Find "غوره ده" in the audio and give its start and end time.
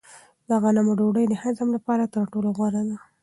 2.57-2.97